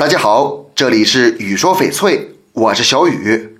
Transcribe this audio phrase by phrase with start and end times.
[0.00, 3.58] 大家好，这里是雨说翡翠，我是小雨。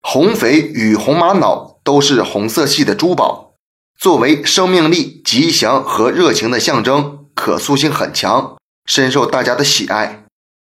[0.00, 3.54] 红翡与红玛瑙都是红色系的珠宝，
[3.98, 8.56] 作为生命力、吉祥和热情的象征，可塑性很强，
[8.86, 10.22] 深受大家的喜爱。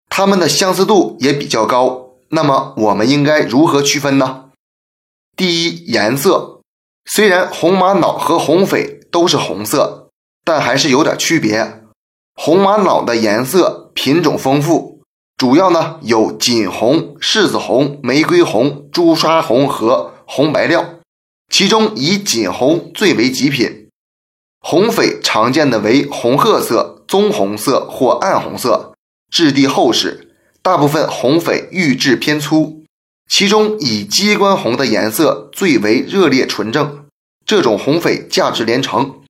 [0.10, 2.12] 它们的相似度也比较高。
[2.30, 4.52] 那么，我们应该如何区分呢？
[5.36, 6.62] 第一，颜色。
[7.10, 10.10] 虽然红玛瑙和红翡都是红色，
[10.46, 11.82] 但还是有点区别。
[12.36, 14.99] 红玛瑙的颜色品种丰富，
[15.40, 21.00] 主要呢有锦红、柿子红、玫瑰红、朱砂红和红白料，
[21.50, 23.88] 其中以锦红最为极品。
[24.60, 28.96] 红翡常见的为红褐色、棕红色或暗红色，
[29.32, 32.84] 质地厚实，大部分红翡玉质偏粗。
[33.30, 37.06] 其中以鸡冠红的颜色最为热烈纯正，
[37.46, 39.22] 这种红翡价值连城。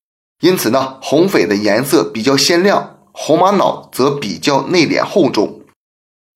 [0.42, 5.58] 因此呢，红翡的颜色比较鲜亮，红玛瑙则比较内敛厚重。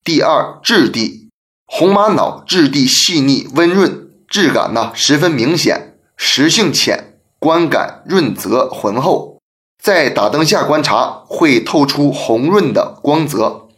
[0.05, 1.29] 第二，质地，
[1.65, 9.39] 红玛瑙质地细腻温润，质感呢十分明显，实性浅，观感润泽浑厚，
[9.81, 13.69] 在打灯下观察会透出红润的光泽，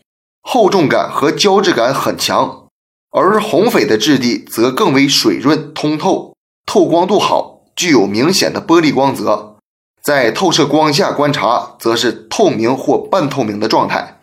[0.42, 2.64] 厚重感和胶质感很强。
[3.12, 6.34] 而红翡的质地则更为水润通透，
[6.66, 9.58] 透光度好，具有明显的玻璃光泽。
[10.02, 14.15] 在透射光下观察，则是透明或半透明的状态。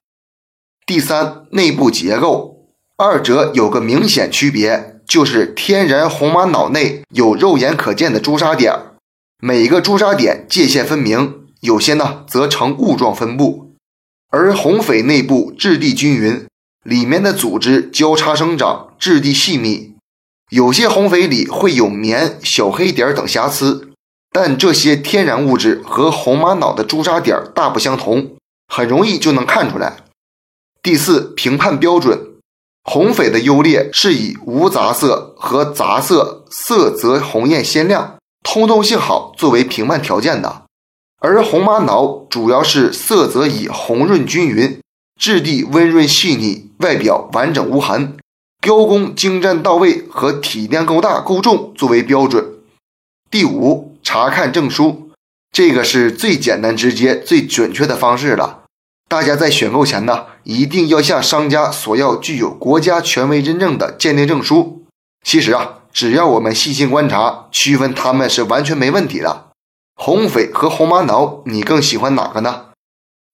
[0.93, 2.67] 第三，内部结构，
[2.99, 8.75] 二者有个明显区别，就是天然红玛瑙内有肉眼可见的朱砂点，
[9.39, 13.73] 每个朱砂点界限分明，有些呢则呈雾状分布，
[14.29, 16.45] 而红翡内部质地均匀。
[16.85, 19.95] 里面的组织交叉生长，质地细密。
[20.51, 23.89] 有些红翡里会有棉、小黑点等瑕疵，
[24.31, 28.33] 但这些天然物质和红玛瑙的朱砂点大不相同，
[28.69, 29.97] 很容易就能看出来。
[30.83, 32.19] 第四，评判标准，
[32.83, 40.63] 红翡的优劣是以无杂色和杂色色泽红艳鲜亮、通透性好作为评判条件的，
[41.21, 44.81] 而红玛瑙主要是色泽以红润均匀。
[45.21, 48.17] 质地温润细腻，外表完整无痕，
[48.61, 52.45] 雕工精湛到位和体量够大够重作为标准。
[53.31, 55.13] 第五，查看证书，
[55.53, 58.62] 这个是最简单直接、最准确的方式了。
[59.13, 64.87] 大家在选购前呢，一定要向商家索要具有国家权威认证的鉴定证书。
[65.23, 69.49] 其实啊，只要我们细心观察，区分它们是完全没问题的。
[69.97, 72.69] 红翡和红玛瑙，你更喜欢哪个呢？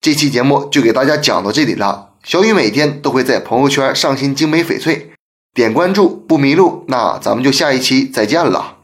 [0.00, 2.08] 这期节目就给大家讲到这里了。
[2.24, 5.12] 小雨每天都会在朋友圈上新精美翡翠，
[5.54, 6.84] 点关注不迷路。
[6.88, 8.77] 那咱们就下一期再见了。